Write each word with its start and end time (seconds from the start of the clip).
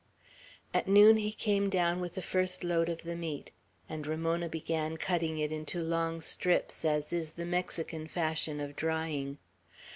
At 0.73 0.87
noon 0.87 1.17
he 1.17 1.31
came 1.31 1.69
down 1.69 2.01
with 2.01 2.15
the 2.15 2.23
first 2.23 2.63
load 2.63 2.89
of 2.89 3.03
the 3.03 3.15
meat, 3.15 3.51
and 3.87 4.07
Ramona 4.07 4.49
began 4.49 4.97
cutting 4.97 5.37
it 5.37 5.51
into 5.51 5.79
long 5.83 6.21
strips, 6.21 6.83
as 6.83 7.13
is 7.13 7.33
the 7.37 7.45
Mexican 7.45 8.07
fashion 8.07 8.59
of 8.59 8.75
drying. 8.75 9.37